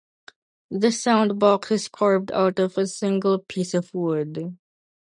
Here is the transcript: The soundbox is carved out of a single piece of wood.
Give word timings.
The 0.71 0.87
soundbox 0.87 1.71
is 1.71 1.87
carved 1.87 2.31
out 2.31 2.57
of 2.57 2.75
a 2.79 2.87
single 2.87 3.37
piece 3.37 3.75
of 3.75 3.93
wood. 3.93 4.57